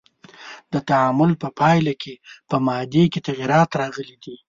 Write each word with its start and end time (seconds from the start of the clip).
د 0.73 0.75
تعامل 0.89 1.31
په 1.41 1.47
پایله 1.59 1.93
کې 2.01 2.13
په 2.49 2.55
مادې 2.65 3.03
کې 3.11 3.19
تغیرات 3.27 3.69
راغلی 3.81 4.15
دی. 4.23 4.35